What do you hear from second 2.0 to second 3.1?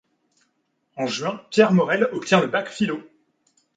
obtient le bac philo.